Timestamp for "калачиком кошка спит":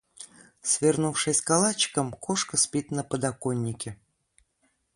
1.41-2.89